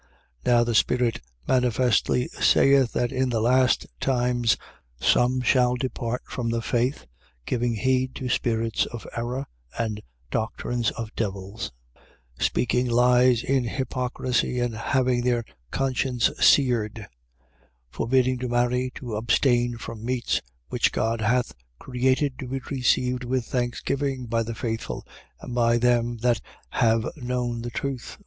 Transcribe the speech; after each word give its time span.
4:1. 0.45 0.51
Now 0.51 0.63
the 0.63 0.73
Spirit 0.73 1.21
manifestly 1.47 2.27
saith 2.29 2.91
that 2.93 3.11
in 3.11 3.29
the 3.29 3.39
last 3.39 3.85
times 3.99 4.57
some 4.99 5.41
shall 5.41 5.75
depart 5.75 6.23
from 6.25 6.49
the 6.49 6.63
faith, 6.63 7.05
giving 7.45 7.75
heed 7.75 8.15
to 8.15 8.27
spirits 8.27 8.87
of 8.87 9.05
error 9.15 9.45
and 9.77 10.01
doctrines 10.31 10.89
of 10.89 11.13
devils, 11.15 11.71
4:2. 12.39 12.43
Speaking 12.43 12.87
lies 12.89 13.43
in 13.43 13.65
hypocrisy 13.65 14.59
and 14.59 14.73
having 14.73 15.21
their 15.23 15.45
conscience 15.69 16.31
seared, 16.39 16.95
4:3. 17.91 17.91
Forbidding 17.91 18.39
to 18.39 18.49
marry, 18.49 18.91
to 18.95 19.13
abstain 19.15 19.77
from 19.77 20.03
meats, 20.03 20.41
which 20.69 20.91
God 20.91 21.21
hath 21.21 21.53
created 21.77 22.39
to 22.39 22.47
be 22.47 22.59
received 22.71 23.23
with 23.23 23.45
thanksgiving 23.45 24.25
by 24.25 24.41
the 24.41 24.55
faithful 24.55 25.05
and 25.41 25.53
by 25.53 25.77
them 25.77 26.17
that 26.23 26.41
have 26.71 27.07
known 27.17 27.61
the 27.61 27.69
truth. 27.69 28.17